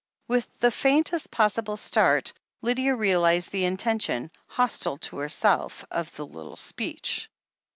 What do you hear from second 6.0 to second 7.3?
the little speech.